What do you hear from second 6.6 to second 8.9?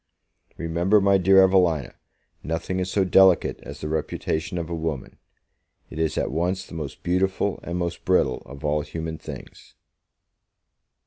the most beautiful and most brittle of all